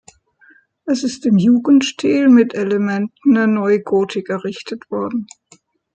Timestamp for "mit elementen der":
2.29-3.45